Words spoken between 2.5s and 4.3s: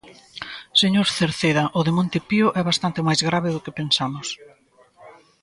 é bastante máis grave do que pensamos.